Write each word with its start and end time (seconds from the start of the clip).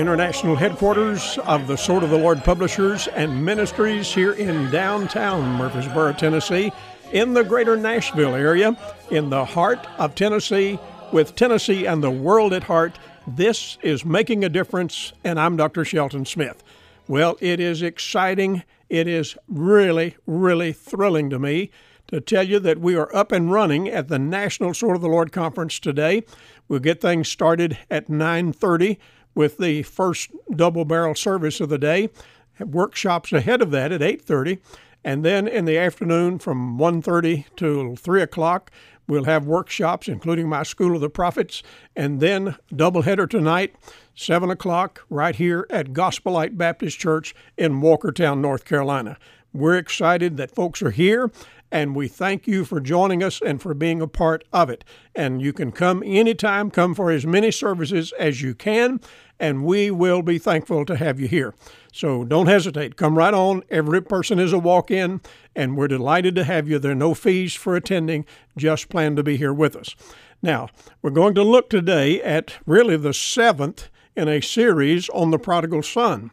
international 0.00 0.56
headquarters 0.56 1.38
of 1.44 1.66
the 1.66 1.76
Sword 1.76 2.02
of 2.02 2.08
the 2.08 2.16
Lord 2.16 2.42
Publishers 2.42 3.06
and 3.08 3.44
Ministries 3.44 4.10
here 4.10 4.32
in 4.32 4.70
downtown 4.70 5.58
Murfreesboro, 5.58 6.14
Tennessee, 6.14 6.72
in 7.12 7.34
the 7.34 7.44
greater 7.44 7.76
Nashville 7.76 8.34
area, 8.34 8.78
in 9.10 9.28
the 9.28 9.44
heart 9.44 9.86
of 9.98 10.14
Tennessee, 10.14 10.78
with 11.12 11.36
Tennessee 11.36 11.84
and 11.84 12.02
the 12.02 12.10
world 12.10 12.54
at 12.54 12.62
heart, 12.62 12.98
this 13.26 13.76
is 13.82 14.02
Making 14.06 14.42
a 14.42 14.48
Difference, 14.48 15.12
and 15.22 15.38
I'm 15.38 15.58
Dr. 15.58 15.84
Shelton 15.84 16.24
Smith. 16.24 16.64
Well, 17.06 17.36
it 17.40 17.60
is 17.60 17.82
exciting. 17.82 18.62
It 18.88 19.06
is 19.06 19.36
really, 19.48 20.16
really 20.26 20.72
thrilling 20.72 21.28
to 21.28 21.38
me 21.38 21.70
to 22.08 22.22
tell 22.22 22.44
you 22.44 22.58
that 22.60 22.78
we 22.78 22.96
are 22.96 23.14
up 23.14 23.32
and 23.32 23.52
running 23.52 23.86
at 23.86 24.08
the 24.08 24.18
National 24.18 24.72
Sword 24.72 24.96
of 24.96 25.02
the 25.02 25.08
Lord 25.08 25.30
Conference 25.30 25.78
today. 25.78 26.22
We'll 26.68 26.80
get 26.80 27.02
things 27.02 27.28
started 27.28 27.76
at 27.90 28.08
9:30 28.08 28.96
with 29.34 29.58
the 29.58 29.82
first 29.82 30.30
double 30.54 30.84
barrel 30.84 31.14
service 31.14 31.60
of 31.60 31.68
the 31.68 31.78
day. 31.78 32.10
Workshops 32.58 33.32
ahead 33.32 33.62
of 33.62 33.70
that 33.70 33.92
at 33.92 34.02
8:30, 34.02 34.58
and 35.02 35.24
then 35.24 35.48
in 35.48 35.64
the 35.64 35.78
afternoon 35.78 36.38
from 36.38 36.78
1:30 36.78 37.46
to 37.56 37.96
3 37.96 38.20
o'clock, 38.22 38.70
we'll 39.08 39.24
have 39.24 39.46
workshops, 39.46 40.08
including 40.08 40.48
my 40.48 40.62
School 40.62 40.94
of 40.94 41.00
the 41.00 41.08
Prophets, 41.08 41.62
and 41.96 42.20
then 42.20 42.56
doubleheader 42.72 43.28
tonight, 43.28 43.74
7 44.14 44.50
o'clock, 44.50 45.04
right 45.08 45.36
here 45.36 45.66
at 45.70 45.92
Gospel 45.94 46.34
Light 46.34 46.58
Baptist 46.58 46.98
Church 46.98 47.34
in 47.56 47.80
Walkertown, 47.80 48.40
North 48.40 48.64
Carolina. 48.64 49.16
We're 49.52 49.78
excited 49.78 50.36
that 50.36 50.54
folks 50.54 50.82
are 50.82 50.92
here 50.92 51.32
and 51.72 51.94
we 51.94 52.08
thank 52.08 52.46
you 52.46 52.64
for 52.64 52.80
joining 52.80 53.22
us 53.22 53.40
and 53.40 53.60
for 53.62 53.74
being 53.74 54.00
a 54.00 54.08
part 54.08 54.44
of 54.52 54.70
it. 54.70 54.84
And 55.14 55.40
you 55.40 55.52
can 55.52 55.72
come 55.72 56.02
anytime, 56.04 56.70
come 56.70 56.94
for 56.94 57.10
as 57.10 57.26
many 57.26 57.50
services 57.50 58.12
as 58.18 58.42
you 58.42 58.54
can, 58.54 59.00
and 59.38 59.64
we 59.64 59.90
will 59.90 60.22
be 60.22 60.38
thankful 60.38 60.84
to 60.84 60.96
have 60.96 61.20
you 61.20 61.28
here. 61.28 61.54
So 61.92 62.24
don't 62.24 62.46
hesitate. 62.46 62.96
Come 62.96 63.16
right 63.16 63.34
on. 63.34 63.62
Every 63.70 64.02
person 64.02 64.38
is 64.38 64.52
a 64.52 64.58
walk 64.58 64.90
in, 64.90 65.20
and 65.54 65.76
we're 65.76 65.88
delighted 65.88 66.34
to 66.36 66.44
have 66.44 66.68
you. 66.68 66.78
There 66.78 66.92
are 66.92 66.96
no 66.96 67.14
fees 67.14 67.54
for 67.54 67.76
attending, 67.76 68.26
just 68.56 68.88
plan 68.88 69.16
to 69.16 69.22
be 69.22 69.36
here 69.36 69.54
with 69.54 69.76
us. 69.76 69.94
Now, 70.42 70.68
we're 71.02 71.10
going 71.10 71.34
to 71.34 71.42
look 71.42 71.70
today 71.70 72.20
at 72.22 72.54
really 72.66 72.96
the 72.96 73.14
seventh 73.14 73.88
in 74.16 74.28
a 74.28 74.40
series 74.40 75.08
on 75.10 75.30
the 75.30 75.38
prodigal 75.38 75.82
son. 75.82 76.30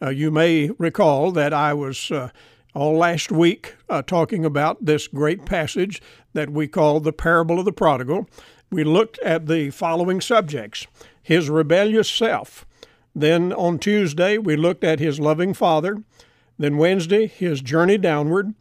Uh, 0.00 0.10
you 0.10 0.30
may 0.30 0.70
recall 0.78 1.32
that 1.32 1.52
I 1.52 1.74
was. 1.74 2.10
Uh, 2.10 2.30
all 2.76 2.98
last 2.98 3.32
week 3.32 3.74
uh, 3.88 4.02
talking 4.02 4.44
about 4.44 4.84
this 4.84 5.08
great 5.08 5.46
passage 5.46 6.02
that 6.34 6.50
we 6.50 6.68
call 6.68 7.00
the 7.00 7.12
parable 7.12 7.58
of 7.58 7.64
the 7.64 7.72
prodigal. 7.72 8.28
We 8.70 8.84
looked 8.84 9.18
at 9.20 9.46
the 9.46 9.70
following 9.70 10.20
subjects 10.20 10.86
his 11.22 11.48
rebellious 11.48 12.08
self. 12.08 12.66
Then 13.14 13.52
on 13.54 13.78
Tuesday, 13.78 14.36
we 14.36 14.56
looked 14.56 14.84
at 14.84 15.00
his 15.00 15.18
loving 15.18 15.54
father. 15.54 16.04
Then 16.58 16.76
Wednesday, 16.76 17.26
his 17.26 17.62
journey 17.62 17.96
downward. 17.96 18.54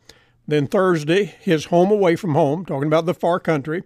Then 0.47 0.65
Thursday, 0.65 1.25
his 1.25 1.65
home 1.65 1.91
away 1.91 2.15
from 2.15 2.35
home, 2.35 2.65
talking 2.65 2.87
about 2.87 3.05
the 3.05 3.13
far 3.13 3.39
country. 3.39 3.83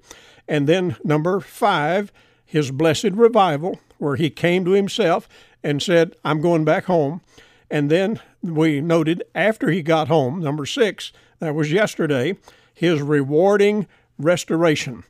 And 0.47 0.67
then 0.67 0.95
number 1.03 1.39
five, 1.39 2.13
his 2.45 2.69
blessed 2.69 3.13
revival, 3.13 3.79
where 3.97 4.15
he 4.15 4.29
came 4.29 4.63
to 4.65 4.71
himself 4.71 5.27
and 5.63 5.81
said, 5.81 6.15
I'm 6.23 6.39
going 6.39 6.65
back 6.65 6.85
home. 6.85 7.21
And 7.71 7.89
then 7.89 8.19
we 8.41 8.81
noted 8.81 9.23
after 9.35 9.69
he 9.69 9.81
got 9.81 10.07
home, 10.07 10.39
number 10.39 10.65
six, 10.65 11.11
that 11.39 11.55
was 11.55 11.71
yesterday, 11.71 12.37
his 12.73 13.01
rewarding 13.01 13.87
restoration. 14.17 15.03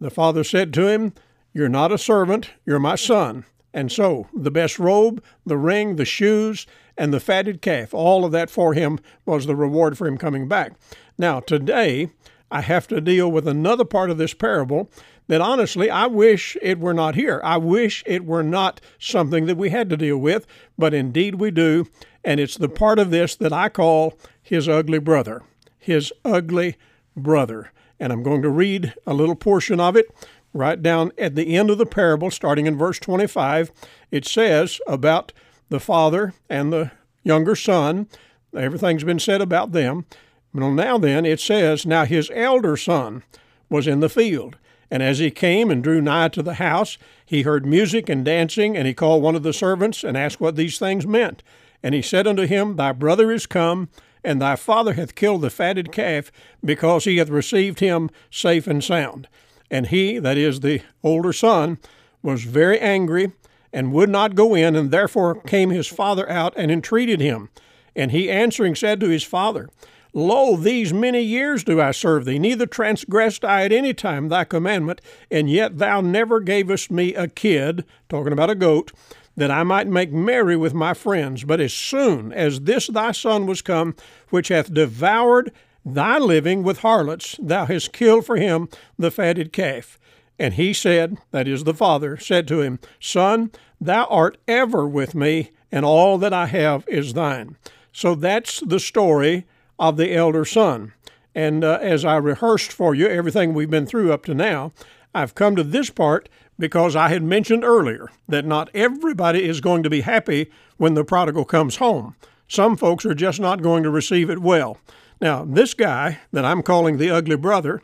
The 0.00 0.10
father 0.10 0.44
said 0.44 0.72
to 0.74 0.86
him, 0.86 1.12
You're 1.52 1.68
not 1.68 1.92
a 1.92 1.98
servant, 1.98 2.50
you're 2.64 2.78
my 2.78 2.94
son. 2.94 3.44
And 3.74 3.92
so 3.92 4.28
the 4.34 4.50
best 4.50 4.78
robe, 4.78 5.22
the 5.44 5.58
ring, 5.58 5.96
the 5.96 6.04
shoes, 6.04 6.66
and 6.96 7.12
the 7.12 7.20
fatted 7.20 7.62
calf, 7.62 7.94
all 7.94 8.24
of 8.24 8.32
that 8.32 8.50
for 8.50 8.74
him 8.74 8.98
was 9.24 9.46
the 9.46 9.56
reward 9.56 9.96
for 9.96 10.06
him 10.06 10.18
coming 10.18 10.48
back. 10.48 10.72
Now, 11.16 11.40
today, 11.40 12.10
I 12.50 12.62
have 12.62 12.88
to 12.88 13.00
deal 13.00 13.30
with 13.30 13.46
another 13.46 13.84
part 13.84 14.10
of 14.10 14.18
this 14.18 14.34
parable 14.34 14.90
that 15.28 15.40
honestly 15.40 15.90
I 15.90 16.06
wish 16.06 16.56
it 16.60 16.78
were 16.78 16.94
not 16.94 17.14
here. 17.14 17.40
I 17.44 17.56
wish 17.58 18.02
it 18.06 18.24
were 18.24 18.42
not 18.42 18.80
something 18.98 19.46
that 19.46 19.56
we 19.56 19.70
had 19.70 19.88
to 19.90 19.96
deal 19.96 20.18
with, 20.18 20.46
but 20.76 20.92
indeed 20.92 21.36
we 21.36 21.50
do. 21.50 21.86
And 22.24 22.40
it's 22.40 22.56
the 22.56 22.68
part 22.68 22.98
of 22.98 23.10
this 23.10 23.36
that 23.36 23.52
I 23.52 23.68
call 23.68 24.18
his 24.42 24.68
ugly 24.68 24.98
brother. 24.98 25.42
His 25.78 26.12
ugly 26.24 26.76
brother. 27.16 27.70
And 28.00 28.12
I'm 28.12 28.22
going 28.22 28.42
to 28.42 28.50
read 28.50 28.94
a 29.06 29.14
little 29.14 29.36
portion 29.36 29.80
of 29.80 29.96
it 29.96 30.06
right 30.52 30.82
down 30.82 31.12
at 31.18 31.34
the 31.34 31.56
end 31.56 31.70
of 31.70 31.78
the 31.78 31.86
parable, 31.86 32.30
starting 32.30 32.66
in 32.66 32.76
verse 32.76 32.98
25. 32.98 33.70
It 34.10 34.26
says 34.26 34.80
about 34.86 35.32
the 35.68 35.80
father 35.80 36.34
and 36.48 36.72
the 36.72 36.90
younger 37.22 37.54
son. 37.54 38.08
Everything's 38.56 39.04
been 39.04 39.18
said 39.18 39.40
about 39.40 39.72
them. 39.72 40.06
Well, 40.54 40.70
now 40.70 40.96
then, 40.98 41.26
it 41.26 41.40
says, 41.40 41.84
Now 41.84 42.04
his 42.04 42.30
elder 42.34 42.76
son 42.76 43.22
was 43.68 43.86
in 43.86 44.00
the 44.00 44.08
field. 44.08 44.56
And 44.90 45.02
as 45.02 45.18
he 45.18 45.30
came 45.30 45.70
and 45.70 45.82
drew 45.82 46.00
nigh 46.00 46.28
to 46.28 46.42
the 46.42 46.54
house, 46.54 46.96
he 47.24 47.42
heard 47.42 47.66
music 47.66 48.08
and 48.08 48.24
dancing, 48.24 48.76
and 48.76 48.86
he 48.86 48.94
called 48.94 49.22
one 49.22 49.34
of 49.34 49.42
the 49.42 49.52
servants 49.52 50.02
and 50.02 50.16
asked 50.16 50.40
what 50.40 50.56
these 50.56 50.78
things 50.78 51.06
meant. 51.06 51.42
And 51.82 51.94
he 51.94 52.02
said 52.02 52.26
unto 52.26 52.46
him, 52.46 52.76
Thy 52.76 52.92
brother 52.92 53.30
is 53.30 53.46
come, 53.46 53.88
and 54.24 54.40
thy 54.40 54.56
father 54.56 54.94
hath 54.94 55.14
killed 55.14 55.42
the 55.42 55.50
fatted 55.50 55.92
calf, 55.92 56.32
because 56.64 57.04
he 57.04 57.18
hath 57.18 57.28
received 57.28 57.80
him 57.80 58.10
safe 58.30 58.66
and 58.66 58.82
sound. 58.82 59.28
And 59.70 59.88
he, 59.88 60.18
that 60.18 60.38
is 60.38 60.60
the 60.60 60.82
older 61.02 61.32
son, 61.32 61.78
was 62.22 62.44
very 62.44 62.80
angry, 62.80 63.32
and 63.72 63.92
would 63.92 64.08
not 64.08 64.34
go 64.34 64.54
in, 64.54 64.74
and 64.74 64.90
therefore 64.90 65.40
came 65.42 65.70
his 65.70 65.86
father 65.86 66.28
out 66.28 66.54
and 66.56 66.70
entreated 66.70 67.20
him. 67.20 67.50
And 67.94 68.10
he 68.10 68.30
answering 68.30 68.74
said 68.74 69.00
to 69.00 69.08
his 69.08 69.24
father, 69.24 69.68
Lo, 70.12 70.56
these 70.56 70.92
many 70.92 71.22
years 71.22 71.62
do 71.64 71.80
I 71.80 71.90
serve 71.90 72.24
thee, 72.24 72.38
neither 72.38 72.66
transgressed 72.66 73.44
I 73.44 73.64
at 73.64 73.72
any 73.72 73.92
time 73.92 74.28
thy 74.28 74.44
commandment, 74.44 75.00
and 75.30 75.50
yet 75.50 75.78
thou 75.78 76.00
never 76.00 76.40
gavest 76.40 76.90
me 76.90 77.14
a 77.14 77.28
kid, 77.28 77.84
talking 78.08 78.32
about 78.32 78.50
a 78.50 78.54
goat, 78.54 78.92
that 79.36 79.50
I 79.50 79.62
might 79.62 79.86
make 79.86 80.10
merry 80.10 80.56
with 80.56 80.74
my 80.74 80.94
friends. 80.94 81.44
But 81.44 81.60
as 81.60 81.72
soon 81.72 82.32
as 82.32 82.62
this 82.62 82.88
thy 82.88 83.12
son 83.12 83.46
was 83.46 83.62
come, 83.62 83.94
which 84.30 84.48
hath 84.48 84.74
devoured 84.74 85.52
thy 85.84 86.18
living 86.18 86.62
with 86.62 86.80
harlots, 86.80 87.36
thou 87.40 87.66
hast 87.66 87.92
killed 87.92 88.26
for 88.26 88.36
him 88.36 88.68
the 88.98 89.10
fatted 89.10 89.52
calf. 89.52 89.98
And 90.38 90.54
he 90.54 90.72
said, 90.72 91.18
that 91.30 91.48
is 91.48 91.64
the 91.64 91.74
father, 91.74 92.16
said 92.16 92.48
to 92.48 92.60
him, 92.60 92.78
Son, 93.00 93.50
thou 93.80 94.04
art 94.06 94.38
ever 94.46 94.88
with 94.88 95.14
me, 95.14 95.50
and 95.70 95.84
all 95.84 96.18
that 96.18 96.32
I 96.32 96.46
have 96.46 96.84
is 96.88 97.12
thine. 97.12 97.56
So 97.92 98.14
that's 98.14 98.60
the 98.60 98.80
story 98.80 99.46
of 99.78 99.96
the 99.96 100.14
elder 100.14 100.44
son. 100.44 100.92
And 101.34 101.62
uh, 101.62 101.78
as 101.80 102.04
I 102.04 102.16
rehearsed 102.16 102.72
for 102.72 102.94
you 102.94 103.06
everything 103.06 103.54
we've 103.54 103.70
been 103.70 103.86
through 103.86 104.12
up 104.12 104.24
to 104.26 104.34
now, 104.34 104.72
I've 105.14 105.34
come 105.34 105.56
to 105.56 105.62
this 105.62 105.90
part 105.90 106.28
because 106.58 106.96
I 106.96 107.08
had 107.08 107.22
mentioned 107.22 107.64
earlier 107.64 108.08
that 108.28 108.44
not 108.44 108.70
everybody 108.74 109.44
is 109.44 109.60
going 109.60 109.82
to 109.84 109.90
be 109.90 110.00
happy 110.00 110.50
when 110.76 110.94
the 110.94 111.04
prodigal 111.04 111.44
comes 111.44 111.76
home. 111.76 112.16
Some 112.48 112.76
folks 112.76 113.04
are 113.06 113.14
just 113.14 113.40
not 113.40 113.62
going 113.62 113.82
to 113.82 113.90
receive 113.90 114.30
it 114.30 114.40
well. 114.40 114.78
Now, 115.20 115.44
this 115.44 115.74
guy 115.74 116.20
that 116.32 116.44
I'm 116.44 116.62
calling 116.62 116.96
the 116.96 117.10
ugly 117.10 117.36
brother, 117.36 117.82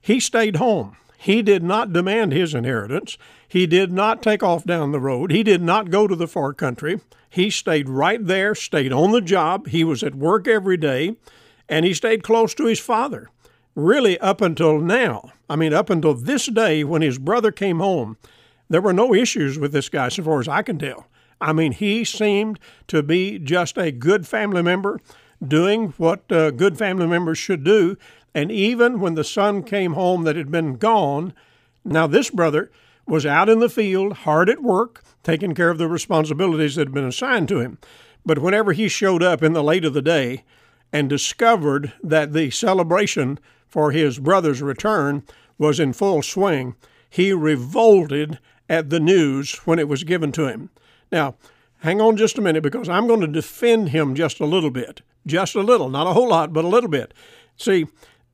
he 0.00 0.20
stayed 0.20 0.56
home. 0.56 0.96
He 1.18 1.42
did 1.42 1.62
not 1.62 1.92
demand 1.92 2.32
his 2.32 2.54
inheritance. 2.54 3.16
He 3.54 3.68
did 3.68 3.92
not 3.92 4.20
take 4.20 4.42
off 4.42 4.64
down 4.64 4.90
the 4.90 4.98
road. 4.98 5.30
He 5.30 5.44
did 5.44 5.62
not 5.62 5.88
go 5.88 6.08
to 6.08 6.16
the 6.16 6.26
far 6.26 6.52
country. 6.52 7.00
He 7.30 7.50
stayed 7.50 7.88
right 7.88 8.18
there, 8.20 8.52
stayed 8.52 8.92
on 8.92 9.12
the 9.12 9.20
job. 9.20 9.68
He 9.68 9.84
was 9.84 10.02
at 10.02 10.16
work 10.16 10.48
every 10.48 10.76
day, 10.76 11.14
and 11.68 11.86
he 11.86 11.94
stayed 11.94 12.24
close 12.24 12.52
to 12.54 12.66
his 12.66 12.80
father. 12.80 13.30
Really, 13.76 14.18
up 14.18 14.40
until 14.40 14.80
now, 14.80 15.30
I 15.48 15.54
mean, 15.54 15.72
up 15.72 15.88
until 15.88 16.14
this 16.14 16.46
day 16.46 16.82
when 16.82 17.00
his 17.00 17.16
brother 17.16 17.52
came 17.52 17.78
home, 17.78 18.16
there 18.68 18.80
were 18.80 18.92
no 18.92 19.14
issues 19.14 19.56
with 19.56 19.70
this 19.70 19.88
guy, 19.88 20.08
so 20.08 20.24
far 20.24 20.40
as 20.40 20.48
I 20.48 20.62
can 20.62 20.80
tell. 20.80 21.06
I 21.40 21.52
mean, 21.52 21.70
he 21.70 22.04
seemed 22.04 22.58
to 22.88 23.04
be 23.04 23.38
just 23.38 23.78
a 23.78 23.92
good 23.92 24.26
family 24.26 24.62
member, 24.62 24.98
doing 25.46 25.94
what 25.96 26.24
uh, 26.32 26.50
good 26.50 26.76
family 26.76 27.06
members 27.06 27.38
should 27.38 27.62
do. 27.62 27.96
And 28.34 28.50
even 28.50 28.98
when 28.98 29.14
the 29.14 29.22
son 29.22 29.62
came 29.62 29.92
home 29.92 30.24
that 30.24 30.34
had 30.34 30.50
been 30.50 30.74
gone, 30.74 31.32
now 31.84 32.08
this 32.08 32.30
brother 32.30 32.72
was 33.06 33.26
out 33.26 33.48
in 33.48 33.58
the 33.58 33.68
field, 33.68 34.12
hard 34.18 34.48
at 34.48 34.62
work, 34.62 35.02
taking 35.22 35.54
care 35.54 35.70
of 35.70 35.78
the 35.78 35.88
responsibilities 35.88 36.74
that 36.74 36.88
had 36.88 36.94
been 36.94 37.04
assigned 37.04 37.48
to 37.48 37.60
him. 37.60 37.78
But 38.24 38.38
whenever 38.38 38.72
he 38.72 38.88
showed 38.88 39.22
up 39.22 39.42
in 39.42 39.52
the 39.52 39.62
late 39.62 39.84
of 39.84 39.94
the 39.94 40.02
day 40.02 40.44
and 40.92 41.08
discovered 41.08 41.92
that 42.02 42.32
the 42.32 42.50
celebration 42.50 43.38
for 43.66 43.90
his 43.90 44.18
brother's 44.18 44.62
return 44.62 45.24
was 45.58 45.78
in 45.80 45.92
full 45.92 46.22
swing, 46.22 46.74
he 47.10 47.32
revolted 47.32 48.38
at 48.68 48.90
the 48.90 49.00
news 49.00 49.56
when 49.66 49.78
it 49.78 49.88
was 49.88 50.04
given 50.04 50.32
to 50.32 50.46
him. 50.46 50.70
Now, 51.12 51.36
hang 51.80 52.00
on 52.00 52.16
just 52.16 52.38
a 52.38 52.42
minute 52.42 52.62
because 52.62 52.88
I'm 52.88 53.06
going 53.06 53.20
to 53.20 53.26
defend 53.26 53.90
him 53.90 54.14
just 54.14 54.40
a 54.40 54.46
little 54.46 54.70
bit. 54.70 55.02
Just 55.26 55.54
a 55.54 55.62
little, 55.62 55.88
not 55.88 56.06
a 56.06 56.12
whole 56.12 56.28
lot, 56.28 56.52
but 56.52 56.64
a 56.64 56.68
little 56.68 56.90
bit. 56.90 57.12
See, 57.56 57.86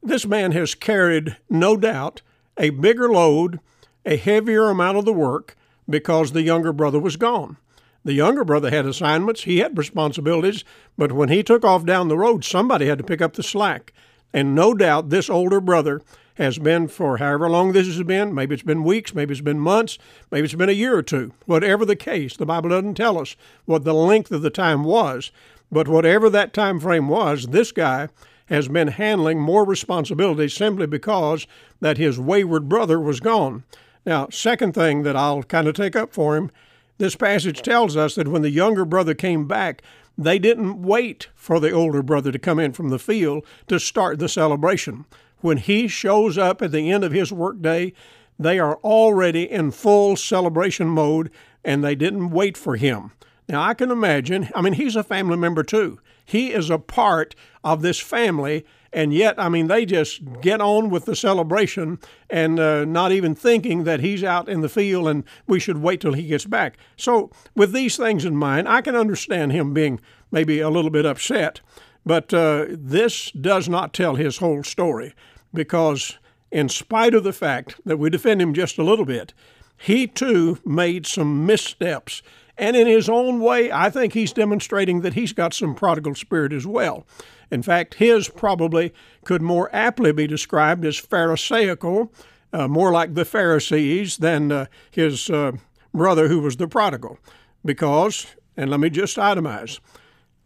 this 0.03 0.27
man 0.27 0.53
has 0.53 0.75
carried, 0.75 1.37
no 1.49 1.77
doubt, 1.77 2.23
a 2.59 2.71
bigger 2.71 3.09
load, 3.09 3.61
a 4.05 4.17
heavier 4.17 4.69
amount 4.69 4.99
of 4.99 5.05
the 5.05 5.13
work 5.13 5.57
because 5.89 6.33
the 6.33 6.43
younger 6.43 6.73
brother 6.73 6.99
was 6.99 7.17
gone. 7.17 7.57
The 8.05 8.15
younger 8.15 8.45
brother 8.45 8.71
had 8.71 8.87
assignments, 8.87 9.45
he 9.45 9.59
had 9.59 9.77
responsibilities, 9.77 10.65
but 10.97 11.13
when 11.13 11.29
he 11.29 11.43
took 11.43 11.65
off 11.65 11.85
down 11.85 12.09
the 12.09 12.17
road, 12.17 12.45
somebody 12.45 12.87
had 12.87 12.99
to 12.99 13.05
pick 13.05 13.21
up 13.21 13.35
the 13.35 13.43
slack. 13.43 13.93
And 14.33 14.55
no 14.55 14.73
doubt 14.73 15.11
this 15.11 15.29
older 15.29 15.61
brother 15.61 16.01
has 16.35 16.59
been 16.59 16.89
for 16.89 17.19
however 17.19 17.51
long 17.51 17.73
this 17.73 17.87
has 17.87 18.03
been. 18.03 18.35
Maybe 18.35 18.55
it's 18.55 18.63
been 18.63 18.85
weeks, 18.85 19.15
maybe 19.15 19.33
it's 19.33 19.43
been 19.43 19.61
months, 19.61 19.99
maybe 20.31 20.47
it's 20.47 20.55
been 20.55 20.71
a 20.71 20.73
year 20.73 20.97
or 20.97 21.03
two. 21.03 21.33
Whatever 21.45 21.85
the 21.85 21.97
case, 21.97 22.37
the 22.37 22.47
Bible 22.47 22.71
doesn't 22.71 22.95
tell 22.95 23.19
us 23.19 23.37
what 23.67 23.85
the 23.85 23.93
length 23.93 24.31
of 24.33 24.41
the 24.41 24.49
time 24.49 24.85
was, 24.85 25.31
but 25.71 25.89
whatever 25.89 26.31
that 26.31 26.55
time 26.55 26.81
frame 26.81 27.09
was, 27.09 27.49
this 27.49 27.73
guy 27.73 28.09
has 28.47 28.69
been 28.69 28.89
handling 28.89 29.39
more 29.39 29.65
responsibility 29.65 30.49
simply 30.49 30.87
because 30.87 31.47
that 31.81 31.99
his 31.99 32.19
wayward 32.19 32.69
brother 32.69 32.99
was 32.99 33.21
gone. 33.21 33.63
Now, 34.07 34.29
second 34.31 34.75
thing 34.75 35.03
that 35.03 35.17
I'll 35.17 35.43
kind 35.43 35.69
of 35.69 35.75
take 35.75 35.95
up 35.95 36.13
for 36.13 36.37
him, 36.37 36.51
this 36.99 37.17
passage 37.17 37.63
tells 37.63 37.97
us 37.97 38.15
that 38.15 38.29
when 38.29 38.43
the 38.43 38.51
younger 38.51 38.85
brother 38.85 39.15
came 39.15 39.47
back, 39.47 39.83
they 40.17 40.39
didn't 40.39 40.83
wait 40.83 41.29
for 41.35 41.59
the 41.59 41.71
older 41.71 42.03
brother 42.03 42.31
to 42.31 42.39
come 42.39 42.59
in 42.59 42.73
from 42.73 42.91
the 42.91 42.99
field 42.99 43.45
to 43.69 43.79
start 43.79 44.19
the 44.19 44.29
celebration. 44.29 45.07
When 45.41 45.57
he 45.57 45.89
shows 45.89 46.37
up 46.37 46.61
at 46.61 46.73
the 46.73 46.91
end 46.91 47.05
of 47.05 47.13
his 47.13 47.33
workday, 47.33 47.95
they 48.39 48.59
are 48.59 48.77
already 48.77 49.51
in 49.51 49.71
full 49.71 50.17
celebration 50.17 50.89
mode 50.89 51.31
and 51.65 51.83
they 51.83 51.95
didn't 51.95 52.31
wait 52.31 52.57
for 52.57 52.77
him. 52.77 53.13
Now, 53.49 53.63
I 53.63 53.75
can 53.75 53.91
imagine, 53.91 54.49
I 54.55 54.61
mean, 54.61 54.75
he's 54.75 54.97
a 54.97 55.03
family 55.03 55.37
member 55.37 55.63
too. 55.63 55.99
He 56.25 56.53
is 56.53 56.71
a 56.71 56.79
part 56.79 57.35
of 57.65 57.83
this 57.83 57.99
family, 57.99 58.65
and 58.93 59.15
yet, 59.15 59.37
I 59.39 59.49
mean, 59.49 59.69
they 59.69 59.87
just 59.87 60.21
get 60.41 60.61
on 60.61 60.91
with 60.91 61.05
the 61.05 61.15
celebration 61.15 61.99
and 62.29 62.59
uh, 62.59 62.85
not 62.85 63.13
even 63.13 63.35
thinking 63.35 63.85
that 63.85 64.01
he's 64.01 64.25
out 64.25 64.49
in 64.49 64.63
the 64.63 64.69
field 64.69 65.07
and 65.07 65.25
we 65.47 65.61
should 65.61 65.79
wait 65.79 66.01
till 66.01 66.15
he 66.15 66.25
gets 66.25 66.45
back. 66.45 66.77
So, 66.97 67.31
with 67.55 67.73
these 67.73 67.97
things 67.97 68.25
in 68.25 68.37
mind, 68.37 68.69
I 68.69 68.81
can 68.81 68.97
understand 68.97 69.53
him 69.53 69.73
being 69.73 70.01
maybe 70.33 70.61
a 70.61 70.71
little 70.71 70.91
bit 70.91 71.07
upset, 71.07 71.61
but 72.05 72.35
uh, 72.35 72.67
this 72.69 73.31
does 73.31 73.69
not 73.69 73.93
tell 73.93 74.17
his 74.17 74.39
whole 74.39 74.65
story 74.65 75.15
because, 75.55 76.19
in 76.51 76.69
spite 76.69 77.15
of 77.15 77.23
the 77.23 77.33
fact 77.33 77.81
that 77.85 77.99
we 77.99 78.11
defend 78.11 78.43
him 78.43 78.55
just 78.55 78.79
a 78.79 78.85
little 78.85 79.05
bit, 79.05 79.35
he 79.77 80.07
too 80.07 80.59
made 80.65 81.07
some 81.07 81.47
missteps. 81.47 82.23
And 82.59 82.77
in 82.77 82.87
his 82.87 83.09
own 83.09 83.41
way, 83.41 83.73
I 83.73 83.89
think 83.89 84.13
he's 84.13 84.33
demonstrating 84.33 85.01
that 85.01 85.15
he's 85.15 85.33
got 85.33 85.55
some 85.55 85.75
prodigal 85.75 86.15
spirit 86.15 86.53
as 86.53 86.67
well. 86.67 87.07
In 87.51 87.63
fact, 87.63 87.95
his 87.95 88.29
probably 88.29 88.93
could 89.25 89.43
more 89.43 89.69
aptly 89.73 90.13
be 90.13 90.27
described 90.27 90.85
as 90.85 90.99
Pharisaical, 90.99 92.13
uh, 92.53 92.69
more 92.69 92.93
like 92.93 93.15
the 93.15 93.25
Pharisees 93.25 94.19
than 94.19 94.53
uh, 94.53 94.67
his 94.91 95.29
uh, 95.31 95.53
brother 95.93 96.29
who 96.29 96.41
was 96.41 96.57
the 96.57 96.69
prodigal. 96.69 97.19
Because, 97.65 98.27
and 98.57 98.71
let 98.71 98.81
me 98.81 98.91
just 98.91 99.17
itemize, 99.17 99.81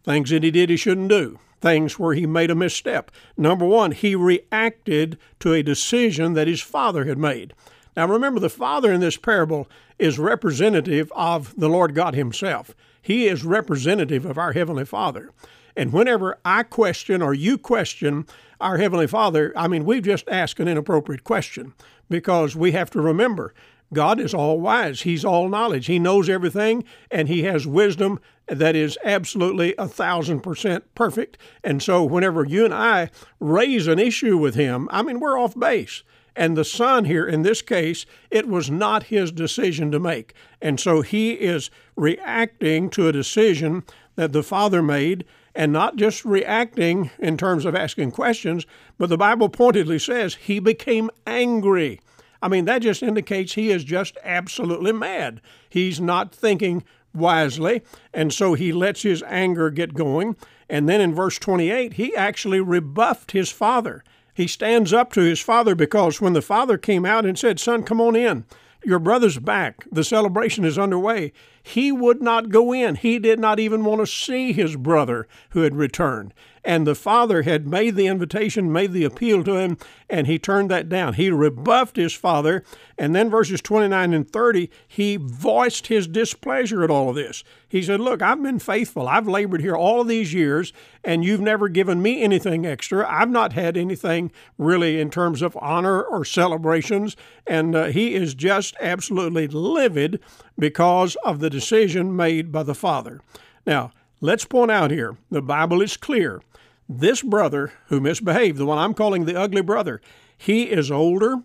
things 0.03 0.29
that 0.29 0.43
he 0.43 0.51
did 0.51 0.69
he 0.69 0.77
shouldn't 0.77 1.09
do 1.09 1.39
things 1.61 1.97
where 1.97 2.13
he 2.13 2.27
made 2.27 2.51
a 2.51 2.55
misstep. 2.55 3.09
Number 3.35 3.65
one, 3.65 3.91
he 3.91 4.13
reacted 4.13 5.17
to 5.39 5.53
a 5.53 5.63
decision 5.63 6.33
that 6.33 6.47
his 6.47 6.61
father 6.61 7.05
had 7.05 7.17
made. 7.17 7.53
Now 7.97 8.07
remember, 8.07 8.39
the 8.39 8.49
father 8.49 8.93
in 8.93 9.01
this 9.01 9.17
parable 9.17 9.67
is 9.97 10.19
representative 10.19 11.11
of 11.15 11.55
the 11.57 11.69
Lord 11.69 11.95
God 11.95 12.13
Himself. 12.13 12.75
He 13.01 13.27
is 13.27 13.43
representative 13.43 14.25
of 14.25 14.37
our 14.37 14.53
Heavenly 14.53 14.85
Father. 14.85 15.31
And 15.75 15.91
whenever 15.91 16.37
I 16.45 16.63
question 16.63 17.21
or 17.21 17.33
you 17.33 17.57
question 17.57 18.25
our 18.61 18.77
Heavenly 18.77 19.07
Father, 19.07 19.53
I 19.55 19.67
mean, 19.67 19.85
we've 19.85 20.03
just 20.03 20.27
asked 20.29 20.59
an 20.59 20.67
inappropriate 20.67 21.23
question 21.23 21.73
because 22.09 22.55
we 22.55 22.71
have 22.71 22.89
to 22.91 23.01
remember 23.01 23.53
God 23.93 24.19
is 24.19 24.33
all 24.33 24.59
wise. 24.59 25.01
He's 25.01 25.23
all 25.23 25.47
knowledge. 25.47 25.85
He 25.85 25.99
knows 25.99 26.27
everything, 26.27 26.83
and 27.11 27.27
He 27.27 27.43
has 27.43 27.67
wisdom 27.67 28.19
that 28.47 28.75
is 28.75 28.97
absolutely 29.03 29.75
a 29.77 29.87
thousand 29.87 30.41
percent 30.41 30.83
perfect. 30.95 31.37
And 31.63 31.81
so, 31.81 32.03
whenever 32.03 32.43
you 32.43 32.65
and 32.65 32.73
I 32.73 33.09
raise 33.39 33.87
an 33.87 33.99
issue 33.99 34.37
with 34.37 34.55
Him, 34.55 34.89
I 34.91 35.03
mean, 35.03 35.19
we're 35.19 35.39
off 35.39 35.57
base. 35.57 36.03
And 36.35 36.57
the 36.57 36.65
son 36.65 37.05
here, 37.05 37.25
in 37.25 37.43
this 37.43 37.61
case, 37.61 38.05
it 38.29 38.47
was 38.47 38.69
not 38.69 39.03
his 39.03 39.31
decision 39.31 39.89
to 39.91 39.99
make. 39.99 40.33
And 40.61 40.79
so 40.79 41.01
he 41.01 41.31
is 41.31 41.71
reacting 41.95 42.89
to 42.91 43.07
a 43.07 43.13
decision 43.13 43.83
that 44.15 44.33
the 44.33 44.43
father 44.43 44.81
made, 44.81 45.23
and 45.55 45.71
not 45.71 45.95
just 45.95 46.25
reacting 46.25 47.11
in 47.17 47.37
terms 47.37 47.65
of 47.65 47.75
asking 47.75 48.11
questions, 48.11 48.65
but 48.97 49.09
the 49.09 49.17
Bible 49.17 49.49
pointedly 49.49 49.99
says 49.99 50.35
he 50.35 50.59
became 50.59 51.09
angry. 51.25 52.01
I 52.41 52.47
mean, 52.47 52.65
that 52.65 52.81
just 52.81 53.01
indicates 53.01 53.53
he 53.53 53.71
is 53.71 53.83
just 53.83 54.17
absolutely 54.23 54.91
mad. 54.91 55.41
He's 55.69 55.99
not 55.99 56.35
thinking 56.35 56.83
wisely, 57.13 57.81
and 58.13 58.33
so 58.33 58.53
he 58.53 58.73
lets 58.73 59.03
his 59.03 59.23
anger 59.23 59.69
get 59.69 59.93
going. 59.93 60.35
And 60.69 60.89
then 60.89 60.99
in 60.99 61.15
verse 61.15 61.39
28, 61.39 61.93
he 61.93 62.15
actually 62.15 62.59
rebuffed 62.59 63.31
his 63.31 63.49
father. 63.49 64.03
He 64.33 64.47
stands 64.47 64.91
up 64.91 65.13
to 65.13 65.21
his 65.21 65.39
father 65.39 65.75
because 65.75 66.19
when 66.19 66.33
the 66.33 66.41
father 66.41 66.77
came 66.77 67.05
out 67.05 67.25
and 67.25 67.39
said, 67.39 67.59
Son, 67.59 67.83
come 67.83 68.01
on 68.01 68.15
in, 68.15 68.43
your 68.85 68.99
brother's 68.99 69.39
back, 69.39 69.85
the 69.91 70.03
celebration 70.03 70.63
is 70.63 70.77
underway, 70.77 71.33
he 71.63 71.91
would 71.91 72.21
not 72.21 72.49
go 72.49 72.73
in. 72.73 72.95
He 72.95 73.19
did 73.19 73.39
not 73.39 73.59
even 73.59 73.83
want 73.83 74.01
to 74.01 74.07
see 74.07 74.53
his 74.53 74.75
brother 74.75 75.27
who 75.49 75.61
had 75.61 75.75
returned. 75.75 76.33
And 76.65 76.87
the 76.87 76.95
father 76.95 77.43
had 77.43 77.67
made 77.67 77.95
the 77.95 78.07
invitation, 78.07 78.73
made 78.73 78.91
the 78.91 79.03
appeal 79.03 79.43
to 79.43 79.55
him, 79.55 79.77
and 80.09 80.25
he 80.25 80.39
turned 80.39 80.71
that 80.71 80.89
down. 80.89 81.13
He 81.13 81.29
rebuffed 81.29 81.95
his 81.95 82.13
father. 82.13 82.63
And 82.97 83.15
then 83.15 83.29
verses 83.29 83.61
29 83.61 84.13
and 84.15 84.29
30, 84.29 84.71
he 84.87 85.15
voiced 85.17 85.87
his 85.87 86.07
displeasure 86.07 86.83
at 86.83 86.89
all 86.89 87.09
of 87.09 87.15
this. 87.15 87.43
He 87.69 87.83
said, 87.83 87.99
Look, 87.99 88.23
I've 88.23 88.41
been 88.41 88.57
faithful. 88.57 89.07
I've 89.07 89.27
labored 89.27 89.61
here 89.61 89.75
all 89.75 90.01
of 90.01 90.07
these 90.07 90.33
years, 90.33 90.73
and 91.03 91.23
you've 91.23 91.39
never 91.39 91.69
given 91.69 92.01
me 92.01 92.23
anything 92.23 92.65
extra. 92.65 93.07
I've 93.07 93.29
not 93.29 93.53
had 93.53 93.77
anything 93.77 94.31
really 94.57 94.99
in 94.99 95.11
terms 95.11 95.43
of 95.43 95.55
honor 95.61 96.01
or 96.01 96.25
celebrations. 96.25 97.15
And 97.45 97.75
uh, 97.75 97.85
he 97.85 98.15
is 98.15 98.33
just 98.33 98.75
absolutely 98.81 99.47
livid 99.47 100.19
because 100.57 101.15
of 101.23 101.39
the 101.41 101.49
decision 101.51 102.15
made 102.15 102.51
by 102.51 102.63
the 102.63 102.73
father. 102.73 103.21
Now, 103.67 103.91
let's 104.19 104.45
point 104.45 104.71
out 104.71 104.89
here 104.89 105.15
the 105.29 105.43
Bible 105.43 105.83
is 105.83 105.95
clear 105.95 106.41
this 106.87 107.21
brother 107.21 107.71
who 107.87 107.99
misbehaved, 107.99 108.57
the 108.57 108.65
one 108.65 108.77
I'm 108.77 108.93
calling 108.93 109.25
the 109.25 109.39
ugly 109.39 109.61
brother, 109.61 110.01
he 110.37 110.63
is 110.63 110.91
older, 110.91 111.37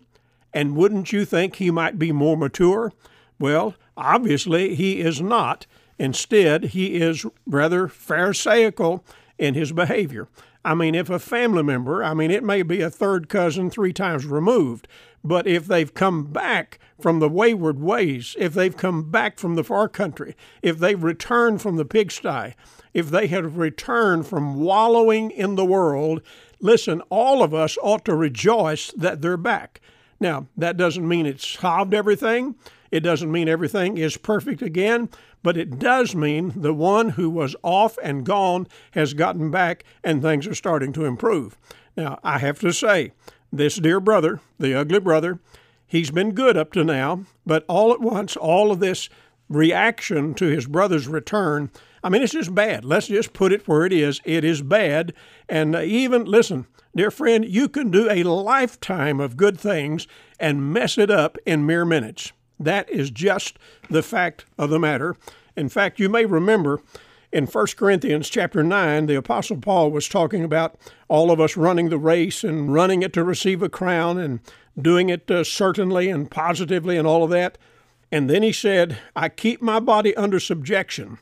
and 0.53 0.77
wouldn't 0.77 1.13
you 1.13 1.25
think 1.25 1.57
he 1.57 1.71
might 1.71 1.99
be 1.99 2.13
more 2.13 2.37
mature? 2.37 2.93
Well, 3.39 3.75
obviously 3.97 4.75
he 4.75 5.01
is 5.01 5.21
not. 5.21 5.67
Instead, 5.99 6.65
he 6.67 6.97
is 6.97 7.27
rather 7.47 7.89
Pharisaical 7.89 9.05
in 9.39 9.55
his 9.55 9.73
behavior. 9.73 10.29
I 10.65 10.75
mean, 10.75 10.95
if 10.95 11.09
a 11.09 11.19
family 11.19 11.63
member, 11.63 12.05
I 12.05 12.13
mean, 12.13 12.31
it 12.31 12.45
may 12.45 12.63
be 12.63 12.83
a 12.83 12.91
third 12.91 13.29
cousin 13.29 13.71
three 13.71 13.95
times 13.95 14.27
removed, 14.27 14.87
but 15.25 15.47
if 15.47 15.67
they've 15.67 15.93
come 15.93 16.25
back 16.25 16.79
from 17.01 17.19
the 17.19 17.31
wayward 17.31 17.81
ways, 17.81 18.37
if 18.39 18.53
they've 18.53 18.77
come 18.77 19.11
back 19.11 19.39
from 19.39 19.55
the 19.55 19.65
far 19.65 19.89
country, 19.89 20.37
if 20.63 20.79
they've 20.79 21.03
returned 21.03 21.63
from 21.63 21.77
the 21.77 21.85
pigsty, 21.87 22.55
if 22.93 23.11
they 23.11 23.27
have 23.29 23.57
returned 23.57 24.27
from 24.27 24.61
wallowing 24.61 25.31
in 25.31 25.55
the 25.55 25.65
world, 25.65 26.21
listen, 26.61 27.01
all 27.09 27.43
of 27.43 27.55
us 27.55 27.79
ought 27.83 28.05
to 28.05 28.15
rejoice 28.15 28.91
that 28.93 29.23
they're 29.23 29.39
back. 29.39 29.81
Now, 30.21 30.49
that 30.59 30.77
doesn't 30.77 31.09
mean 31.09 31.25
it's 31.25 31.47
solved 31.47 31.95
everything. 31.95 32.57
It 32.91 33.01
doesn't 33.01 33.31
mean 33.31 33.49
everything 33.49 33.99
is 33.99 34.17
perfect 34.17 34.63
again, 34.63 35.09
but 35.43 35.57
it 35.57 35.79
does 35.79 36.15
mean 36.15 36.53
the 36.57 36.75
one 36.75 37.11
who 37.11 37.31
was 37.31 37.57
off 37.63 37.99
and 38.03 38.25
gone 38.25 38.67
has 38.93 39.15
gotten 39.15 39.51
back 39.51 39.85
and 40.03 40.21
things 40.21 40.47
are 40.47 40.55
starting 40.55 40.93
to 40.95 41.05
improve. 41.05 41.57
Now, 41.97 42.19
I 42.25 42.39
have 42.39 42.61
to 42.61 42.73
say, 42.73 43.13
this 43.53 43.77
dear 43.77 44.01
brother, 44.01 44.41
the 44.59 44.75
ugly 44.75 45.01
brother, 45.01 45.39
he's 45.87 46.11
been 46.11 46.33
good 46.33 46.57
up 46.57 46.73
to 46.73 46.85
now, 46.85 47.25
but 47.47 47.65
all 47.69 47.93
at 47.93 48.01
once, 48.01 48.37
all 48.37 48.71
of 48.71 48.81
this 48.81 49.09
reaction 49.49 50.35
to 50.35 50.47
his 50.47 50.67
brother's 50.67 51.09
return 51.09 51.71
I 52.03 52.09
mean, 52.09 52.23
it's 52.23 52.33
just 52.33 52.55
bad. 52.55 52.85
Let's 52.85 53.09
just 53.09 53.33
put 53.33 53.53
it 53.53 53.69
where 53.69 53.85
it 53.85 53.93
is. 53.93 54.21
It 54.25 54.45
is 54.45 54.63
bad. 54.63 55.13
And 55.49 55.77
uh, 55.77 55.83
even, 55.83 56.25
listen, 56.25 56.67
dear 56.97 57.11
friend, 57.11 57.45
you 57.45 57.69
can 57.69 57.91
do 57.91 58.09
a 58.11 58.23
lifetime 58.23 59.21
of 59.21 59.37
good 59.37 59.61
things 59.61 60.07
and 60.39 60.73
mess 60.73 60.97
it 60.97 61.11
up 61.11 61.37
in 61.45 61.67
mere 61.67 61.85
minutes. 61.85 62.33
That 62.61 62.89
is 62.91 63.11
just 63.11 63.59
the 63.89 64.03
fact 64.03 64.45
of 64.59 64.71
the 64.71 64.79
matter. 64.79 65.17
In 65.57 65.69
fact, 65.69 65.99
you 65.99 66.09
may 66.09 66.27
remember 66.27 66.81
in 67.33 67.47
1 67.47 67.67
Corinthians 67.77 68.29
chapter 68.29 68.63
9, 68.63 69.07
the 69.07 69.17
Apostle 69.17 69.57
Paul 69.57 69.91
was 69.91 70.09
talking 70.09 70.45
about 70.45 70.77
all 71.09 71.31
of 71.31 71.41
us 71.41 71.57
running 71.57 71.89
the 71.89 71.99
race 71.99 72.45
and 72.45 72.73
running 72.73 73.03
it 73.03 73.13
to 73.15 73.25
receive 73.25 73.63
a 73.63 73.69
crown 73.69 74.19
and 74.19 74.41
doing 74.81 75.09
it 75.09 75.31
uh, 75.31 75.43
certainly 75.43 76.11
and 76.11 76.31
positively 76.31 76.97
and 76.97 77.07
all 77.07 77.25
of 77.25 77.31
that. 77.31 77.57
And 78.13 78.29
then 78.29 78.43
he 78.43 78.53
said, 78.53 78.99
I 79.17 79.29
keep 79.29 79.63
my 79.63 79.81
body 79.81 80.15
under 80.17 80.39
subjection 80.39 81.19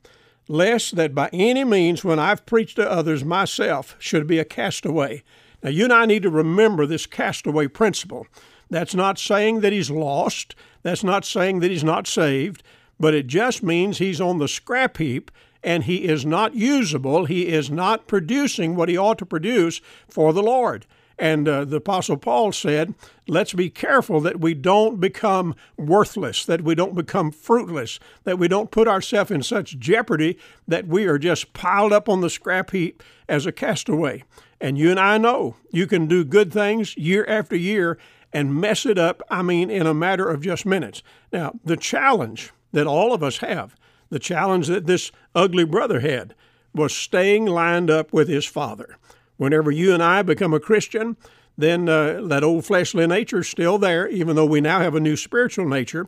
lest 0.48 0.96
that 0.96 1.14
by 1.14 1.28
any 1.32 1.62
means, 1.62 2.02
when 2.02 2.18
I've 2.18 2.46
preached 2.46 2.76
to 2.76 2.90
others, 2.90 3.24
myself 3.24 3.94
should 3.98 4.26
be 4.26 4.38
a 4.38 4.44
castaway. 4.44 5.22
Now, 5.62 5.70
you 5.70 5.84
and 5.84 5.92
I 5.92 6.06
need 6.06 6.22
to 6.22 6.30
remember 6.30 6.86
this 6.86 7.06
castaway 7.06 7.68
principle 7.68 8.26
That's 8.70 8.94
not 8.94 9.18
saying 9.18 9.60
that 9.60 9.72
he's 9.72 9.90
lost. 9.90 10.54
That's 10.82 11.04
not 11.04 11.24
saying 11.24 11.60
that 11.60 11.70
he's 11.70 11.84
not 11.84 12.06
saved, 12.06 12.62
but 12.98 13.14
it 13.14 13.26
just 13.26 13.62
means 13.62 13.98
he's 13.98 14.20
on 14.20 14.38
the 14.38 14.48
scrap 14.48 14.98
heap 14.98 15.30
and 15.62 15.84
he 15.84 16.04
is 16.04 16.24
not 16.24 16.54
usable. 16.54 17.24
He 17.24 17.48
is 17.48 17.70
not 17.70 18.06
producing 18.06 18.76
what 18.76 18.88
he 18.88 18.96
ought 18.96 19.18
to 19.18 19.26
produce 19.26 19.80
for 20.08 20.32
the 20.32 20.42
Lord. 20.42 20.86
And 21.18 21.48
uh, 21.48 21.64
the 21.64 21.76
Apostle 21.76 22.16
Paul 22.16 22.52
said, 22.52 22.94
let's 23.26 23.52
be 23.52 23.70
careful 23.70 24.20
that 24.20 24.38
we 24.38 24.54
don't 24.54 25.00
become 25.00 25.56
worthless, 25.76 26.44
that 26.44 26.62
we 26.62 26.76
don't 26.76 26.94
become 26.94 27.32
fruitless, 27.32 27.98
that 28.22 28.38
we 28.38 28.46
don't 28.46 28.70
put 28.70 28.86
ourselves 28.86 29.32
in 29.32 29.42
such 29.42 29.78
jeopardy 29.78 30.38
that 30.68 30.86
we 30.86 31.06
are 31.06 31.18
just 31.18 31.52
piled 31.54 31.92
up 31.92 32.08
on 32.08 32.20
the 32.20 32.30
scrap 32.30 32.70
heap 32.70 33.02
as 33.28 33.46
a 33.46 33.52
castaway. 33.52 34.22
And 34.60 34.78
you 34.78 34.90
and 34.90 35.00
I 35.00 35.18
know 35.18 35.56
you 35.72 35.88
can 35.88 36.06
do 36.06 36.24
good 36.24 36.52
things 36.52 36.96
year 36.96 37.24
after 37.28 37.56
year 37.56 37.98
and 38.32 38.54
mess 38.54 38.84
it 38.84 38.98
up, 38.98 39.22
I 39.30 39.42
mean, 39.42 39.70
in 39.70 39.86
a 39.86 39.94
matter 39.94 40.28
of 40.28 40.42
just 40.42 40.66
minutes. 40.66 41.02
Now, 41.32 41.58
the 41.64 41.76
challenge 41.76 42.52
that 42.72 42.86
all 42.86 43.12
of 43.12 43.22
us 43.22 43.38
have, 43.38 43.74
the 44.10 44.18
challenge 44.18 44.66
that 44.68 44.86
this 44.86 45.10
ugly 45.34 45.64
brother 45.64 46.00
had, 46.00 46.34
was 46.74 46.94
staying 46.94 47.46
lined 47.46 47.90
up 47.90 48.12
with 48.12 48.28
his 48.28 48.44
father. 48.44 48.96
Whenever 49.36 49.70
you 49.70 49.94
and 49.94 50.02
I 50.02 50.22
become 50.22 50.52
a 50.52 50.60
Christian, 50.60 51.16
then 51.56 51.88
uh, 51.88 52.20
that 52.26 52.44
old 52.44 52.64
fleshly 52.64 53.06
nature 53.06 53.38
is 53.38 53.48
still 53.48 53.78
there, 53.78 54.08
even 54.08 54.36
though 54.36 54.46
we 54.46 54.60
now 54.60 54.80
have 54.80 54.94
a 54.94 55.00
new 55.00 55.16
spiritual 55.16 55.66
nature. 55.66 56.06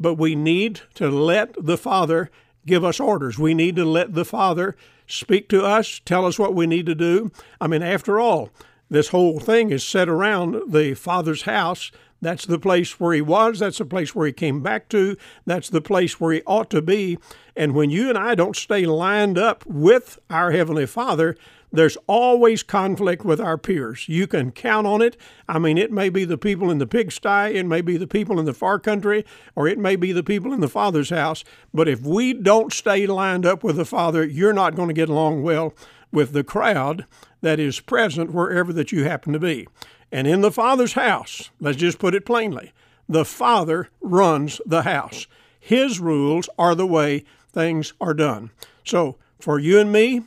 But 0.00 0.14
we 0.14 0.34
need 0.34 0.80
to 0.94 1.08
let 1.10 1.54
the 1.58 1.76
Father 1.76 2.30
give 2.66 2.84
us 2.84 3.00
orders. 3.00 3.38
We 3.38 3.54
need 3.54 3.76
to 3.76 3.84
let 3.84 4.14
the 4.14 4.24
Father 4.24 4.76
speak 5.06 5.48
to 5.48 5.64
us, 5.64 6.00
tell 6.04 6.26
us 6.26 6.38
what 6.38 6.54
we 6.54 6.66
need 6.66 6.86
to 6.86 6.94
do. 6.94 7.30
I 7.60 7.66
mean, 7.66 7.82
after 7.82 8.20
all, 8.20 8.50
this 8.90 9.08
whole 9.08 9.38
thing 9.38 9.70
is 9.70 9.84
set 9.84 10.08
around 10.08 10.72
the 10.72 10.94
Father's 10.94 11.42
house. 11.42 11.90
That's 12.20 12.46
the 12.46 12.58
place 12.58 12.98
where 12.98 13.14
he 13.14 13.20
was. 13.20 13.60
That's 13.60 13.78
the 13.78 13.84
place 13.84 14.14
where 14.14 14.26
he 14.26 14.32
came 14.32 14.62
back 14.62 14.88
to. 14.88 15.16
That's 15.46 15.68
the 15.68 15.80
place 15.80 16.18
where 16.18 16.32
he 16.32 16.42
ought 16.46 16.70
to 16.70 16.82
be. 16.82 17.18
And 17.54 17.74
when 17.74 17.90
you 17.90 18.08
and 18.08 18.18
I 18.18 18.34
don't 18.34 18.56
stay 18.56 18.86
lined 18.86 19.38
up 19.38 19.64
with 19.66 20.18
our 20.28 20.50
Heavenly 20.50 20.86
Father, 20.86 21.36
there's 21.70 21.98
always 22.06 22.62
conflict 22.62 23.24
with 23.24 23.40
our 23.40 23.58
peers. 23.58 24.08
You 24.08 24.26
can 24.26 24.52
count 24.52 24.86
on 24.86 25.02
it. 25.02 25.16
I 25.48 25.58
mean, 25.58 25.76
it 25.76 25.92
may 25.92 26.08
be 26.08 26.24
the 26.24 26.38
people 26.38 26.70
in 26.70 26.78
the 26.78 26.86
pigsty, 26.86 27.56
it 27.56 27.66
may 27.66 27.82
be 27.82 27.96
the 27.96 28.06
people 28.06 28.40
in 28.40 28.46
the 28.46 28.54
far 28.54 28.78
country, 28.78 29.24
or 29.54 29.68
it 29.68 29.78
may 29.78 29.94
be 29.94 30.10
the 30.12 30.22
people 30.22 30.52
in 30.52 30.60
the 30.60 30.68
Father's 30.68 31.10
house. 31.10 31.44
But 31.74 31.86
if 31.86 32.00
we 32.00 32.32
don't 32.32 32.72
stay 32.72 33.06
lined 33.06 33.44
up 33.44 33.62
with 33.62 33.76
the 33.76 33.84
Father, 33.84 34.24
you're 34.24 34.54
not 34.54 34.76
going 34.76 34.88
to 34.88 34.94
get 34.94 35.10
along 35.10 35.42
well 35.42 35.74
with 36.10 36.32
the 36.32 36.44
crowd 36.44 37.04
that 37.40 37.60
is 37.60 37.80
present 37.80 38.32
wherever 38.32 38.72
that 38.72 38.92
you 38.92 39.04
happen 39.04 39.32
to 39.32 39.38
be. 39.38 39.66
And 40.10 40.26
in 40.26 40.40
the 40.40 40.52
Father's 40.52 40.94
house, 40.94 41.50
let's 41.60 41.76
just 41.76 41.98
put 41.98 42.14
it 42.14 42.26
plainly, 42.26 42.72
the 43.08 43.24
Father 43.24 43.88
runs 44.00 44.60
the 44.66 44.82
house. 44.82 45.26
His 45.58 46.00
rules 46.00 46.48
are 46.58 46.74
the 46.74 46.86
way 46.86 47.24
things 47.52 47.92
are 48.00 48.14
done. 48.14 48.50
So, 48.84 49.16
for 49.40 49.58
you 49.58 49.78
and 49.78 49.92
me, 49.92 50.22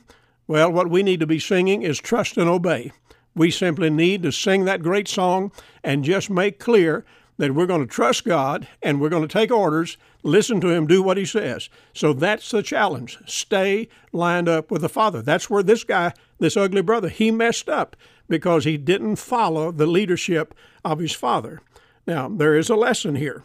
well, 0.48 0.72
what 0.72 0.90
we 0.90 1.04
need 1.04 1.20
to 1.20 1.28
be 1.28 1.40
singing 1.40 1.82
is 1.82 2.00
trust 2.00 2.38
and 2.38 2.50
obey. 2.50 2.92
We 3.36 3.52
simply 3.52 3.90
need 3.90 4.24
to 4.24 4.32
sing 4.32 4.66
that 4.66 4.84
great 4.84 5.08
song 5.08 5.52
and 5.84 6.04
just 6.04 6.30
make 6.30 6.60
clear 6.60 7.06
that 7.42 7.56
we're 7.56 7.66
going 7.66 7.82
to 7.82 7.88
trust 7.92 8.24
God 8.24 8.68
and 8.84 9.02
we're 9.02 9.10
going 9.10 9.28
to 9.28 9.40
take 9.40 9.50
orders, 9.50 9.98
listen 10.22 10.62
to 10.62 10.70
Him, 10.70 10.86
do 10.86 11.02
what 11.02 11.18
He 11.18 11.26
says. 11.26 11.70
So 11.92 12.14
that's 12.14 12.52
the 12.52 12.62
challenge. 12.62 13.18
Stay 13.26 13.88
lined 14.14 14.48
up 14.48 14.70
with 14.70 14.84
the 14.84 14.90
Father. 14.90 15.24
That's 15.24 15.50
where 15.50 15.64
this 15.64 15.84
guy, 15.84 16.14
this 16.38 16.56
ugly 16.56 16.84
brother, 16.84 17.10
he 17.10 17.32
messed 17.32 17.68
up 17.68 17.96
because 18.30 18.64
he 18.64 18.78
didn't 18.78 19.16
follow 19.16 19.72
the 19.72 19.88
leadership 19.88 20.54
of 20.86 21.00
his 21.00 21.14
father. 21.14 21.62
Now, 22.06 22.30
there 22.30 22.56
is 22.56 22.70
a 22.70 22.76
lesson 22.76 23.16
here, 23.16 23.42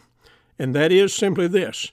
and 0.59 0.75
that 0.75 0.91
is 0.91 1.11
simply 1.11 1.47
this 1.47 1.91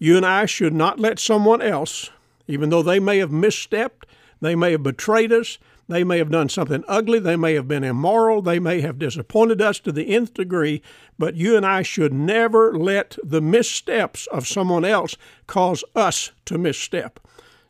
you 0.00 0.16
and 0.16 0.26
I 0.26 0.46
should 0.46 0.74
not 0.74 0.98
let 0.98 1.20
someone 1.20 1.62
else, 1.62 2.10
even 2.48 2.70
though 2.70 2.82
they 2.82 2.98
may 2.98 3.18
have 3.18 3.30
misstepped, 3.30 4.02
they 4.40 4.56
may 4.56 4.72
have 4.72 4.82
betrayed 4.82 5.30
us. 5.30 5.58
They 5.88 6.04
may 6.04 6.18
have 6.18 6.30
done 6.30 6.48
something 6.48 6.84
ugly. 6.88 7.18
They 7.18 7.36
may 7.36 7.54
have 7.54 7.68
been 7.68 7.84
immoral. 7.84 8.40
They 8.40 8.58
may 8.58 8.80
have 8.80 8.98
disappointed 8.98 9.60
us 9.60 9.78
to 9.80 9.92
the 9.92 10.14
nth 10.14 10.34
degree. 10.34 10.82
But 11.18 11.36
you 11.36 11.56
and 11.56 11.66
I 11.66 11.82
should 11.82 12.12
never 12.12 12.76
let 12.76 13.18
the 13.22 13.40
missteps 13.40 14.26
of 14.28 14.48
someone 14.48 14.84
else 14.84 15.16
cause 15.46 15.84
us 15.94 16.32
to 16.46 16.58
misstep. 16.58 17.20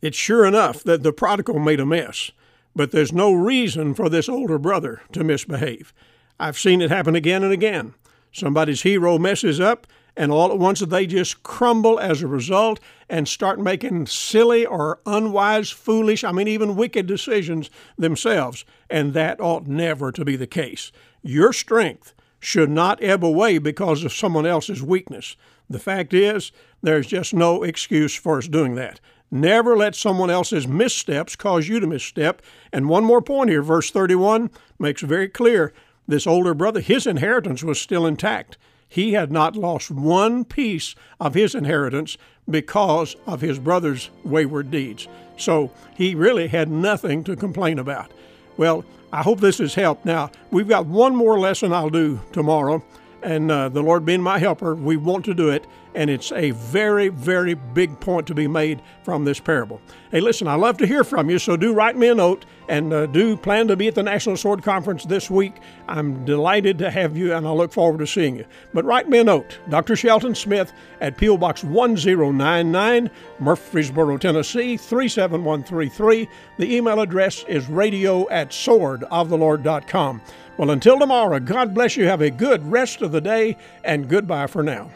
It's 0.01 0.17
sure 0.17 0.45
enough 0.45 0.83
that 0.83 1.03
the 1.03 1.11
prodigal 1.11 1.59
made 1.59 1.79
a 1.79 1.85
mess, 1.85 2.31
but 2.75 2.91
there's 2.91 3.11
no 3.11 3.33
reason 3.33 3.93
for 3.93 4.07
this 4.07 4.29
older 4.29 4.59
brother 4.59 5.01
to 5.13 5.23
misbehave. 5.23 5.93
I've 6.39 6.59
seen 6.59 6.81
it 6.81 6.91
happen 6.91 7.15
again 7.15 7.43
and 7.43 7.51
again. 7.51 7.95
Somebody's 8.31 8.83
hero 8.83 9.17
messes 9.17 9.59
up, 9.59 9.87
and 10.17 10.31
all 10.31 10.51
at 10.51 10.57
once 10.57 10.79
they 10.79 11.05
just 11.05 11.43
crumble 11.43 11.99
as 11.99 12.21
a 12.21 12.27
result 12.27 12.79
and 13.09 13.27
start 13.27 13.59
making 13.59 14.07
silly 14.07 14.65
or 14.65 14.99
unwise, 15.05 15.69
foolish, 15.69 16.23
I 16.23 16.31
mean, 16.31 16.47
even 16.47 16.75
wicked 16.75 17.05
decisions 17.05 17.69
themselves. 17.97 18.65
And 18.89 19.13
that 19.13 19.39
ought 19.41 19.67
never 19.67 20.11
to 20.11 20.25
be 20.25 20.35
the 20.35 20.47
case. 20.47 20.91
Your 21.21 21.53
strength 21.53 22.13
should 22.39 22.69
not 22.69 23.03
ebb 23.03 23.25
away 23.25 23.57
because 23.57 24.03
of 24.03 24.13
someone 24.13 24.45
else's 24.45 24.81
weakness. 24.81 25.35
The 25.69 25.79
fact 25.79 26.13
is, 26.13 26.51
there's 26.81 27.07
just 27.07 27.33
no 27.33 27.63
excuse 27.63 28.15
for 28.15 28.37
us 28.37 28.47
doing 28.47 28.75
that. 28.75 28.99
Never 29.31 29.75
let 29.75 29.95
someone 29.95 30.29
else's 30.29 30.67
missteps 30.67 31.35
cause 31.35 31.67
you 31.67 31.79
to 31.79 31.87
misstep. 31.87 32.41
And 32.71 32.87
one 32.87 33.03
more 33.03 33.21
point 33.21 33.49
here, 33.49 33.63
verse 33.63 33.89
31 33.89 34.51
makes 34.77 35.01
very 35.01 35.27
clear 35.27 35.73
this 36.07 36.27
older 36.27 36.53
brother, 36.53 36.81
his 36.81 37.07
inheritance 37.07 37.63
was 37.63 37.81
still 37.81 38.05
intact 38.05 38.57
he 38.87 39.13
had 39.13 39.31
not 39.31 39.55
lost 39.55 39.91
one 39.91 40.45
piece 40.45 40.95
of 41.19 41.33
his 41.33 41.55
inheritance 41.55 42.17
because 42.49 43.15
of 43.25 43.41
his 43.41 43.59
brother's 43.59 44.09
wayward 44.23 44.71
deeds. 44.71 45.07
So 45.37 45.71
he 45.95 46.15
really 46.15 46.47
had 46.47 46.69
nothing 46.69 47.23
to 47.25 47.35
complain 47.35 47.79
about. 47.79 48.11
Well, 48.57 48.85
I 49.11 49.21
hope 49.21 49.39
this 49.39 49.57
has 49.59 49.75
helped. 49.75 50.05
Now, 50.05 50.31
we've 50.51 50.67
got 50.67 50.85
one 50.85 51.15
more 51.15 51.39
lesson 51.39 51.73
I'll 51.73 51.89
do 51.89 52.19
tomorrow, 52.31 52.83
and 53.21 53.49
uh, 53.49 53.69
the 53.69 53.81
Lord 53.81 54.05
being 54.05 54.21
my 54.21 54.39
helper, 54.39 54.75
we 54.75 54.97
want 54.97 55.25
to 55.25 55.33
do 55.33 55.49
it 55.49 55.65
and 55.95 56.09
it's 56.09 56.31
a 56.33 56.51
very, 56.51 57.07
very 57.07 57.53
big 57.53 57.99
point 57.99 58.27
to 58.27 58.35
be 58.35 58.47
made 58.47 58.81
from 59.03 59.25
this 59.25 59.39
parable. 59.39 59.81
Hey, 60.11 60.19
listen, 60.19 60.47
I 60.47 60.55
love 60.55 60.77
to 60.77 60.87
hear 60.87 61.03
from 61.03 61.29
you, 61.29 61.39
so 61.39 61.57
do 61.57 61.73
write 61.73 61.95
me 61.95 62.09
a 62.09 62.15
note 62.15 62.45
and 62.67 62.93
uh, 62.93 63.05
do 63.07 63.37
plan 63.37 63.67
to 63.67 63.75
be 63.75 63.87
at 63.87 63.95
the 63.95 64.03
National 64.03 64.37
Sword 64.37 64.61
Conference 64.63 65.05
this 65.05 65.29
week. 65.29 65.53
I'm 65.87 66.25
delighted 66.25 66.77
to 66.79 66.91
have 66.91 67.15
you, 67.15 67.33
and 67.33 67.47
I 67.47 67.51
look 67.51 67.71
forward 67.71 67.99
to 67.99 68.07
seeing 68.07 68.35
you. 68.35 68.45
But 68.73 68.85
write 68.85 69.07
me 69.07 69.19
a 69.19 69.23
note, 69.23 69.57
Dr. 69.69 69.95
Shelton 69.95 70.35
Smith 70.35 70.73
at 70.99 71.17
P.O. 71.17 71.37
Box 71.37 71.63
1099, 71.63 73.09
Murfreesboro, 73.39 74.17
Tennessee 74.17 74.77
37133. 74.77 76.27
The 76.57 76.75
email 76.75 76.99
address 76.99 77.43
is 77.47 77.67
radio 77.69 78.29
at 78.29 78.49
swordoftheLord.com. 78.49 80.21
Well, 80.57 80.71
until 80.71 80.99
tomorrow, 80.99 81.39
God 81.39 81.73
bless 81.73 81.97
you. 81.97 82.05
Have 82.05 82.21
a 82.21 82.29
good 82.29 82.65
rest 82.69 83.01
of 83.01 83.11
the 83.11 83.21
day, 83.21 83.57
and 83.83 84.07
goodbye 84.07 84.47
for 84.47 84.63
now. 84.63 84.89